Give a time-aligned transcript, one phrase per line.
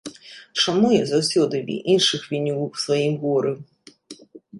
[0.61, 1.61] Чаму я заўсёды
[1.95, 3.53] іншых віню ў сваім горы?